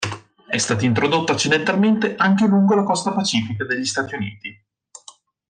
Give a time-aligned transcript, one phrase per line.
[0.49, 4.59] È stato introdotto accidentalmente anche lungo la costa pacifica degli Stati Uniti.